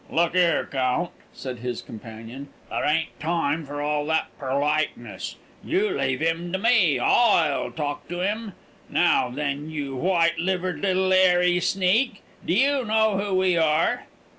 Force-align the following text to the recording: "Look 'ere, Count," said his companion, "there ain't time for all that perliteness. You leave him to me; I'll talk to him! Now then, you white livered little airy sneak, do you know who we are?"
"Look 0.09 0.33
'ere, 0.35 0.65
Count," 0.65 1.11
said 1.31 1.59
his 1.59 1.83
companion, 1.83 2.47
"there 2.71 2.83
ain't 2.83 3.19
time 3.19 3.67
for 3.67 3.83
all 3.83 4.03
that 4.07 4.29
perliteness. 4.39 5.35
You 5.63 5.91
leave 5.91 6.21
him 6.21 6.51
to 6.53 6.57
me; 6.57 6.97
I'll 6.97 7.69
talk 7.69 8.07
to 8.07 8.21
him! 8.21 8.53
Now 8.89 9.29
then, 9.29 9.69
you 9.69 9.95
white 9.95 10.39
livered 10.39 10.79
little 10.79 11.13
airy 11.13 11.59
sneak, 11.59 12.23
do 12.43 12.51
you 12.51 12.83
know 12.83 13.19
who 13.19 13.35
we 13.35 13.57
are?" 13.57 14.07